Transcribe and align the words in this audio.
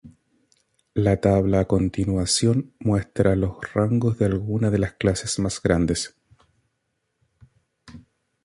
La 0.95 1.21
tabla 1.21 1.59
a 1.59 1.65
continuación 1.67 2.73
muestra 2.79 3.35
los 3.35 3.57
rangos 3.75 4.17
de 4.17 4.25
algunas 4.25 4.71
de 4.71 4.79
las 4.79 4.93
clases 4.93 5.37
más 5.37 5.61
grandes. 5.61 6.15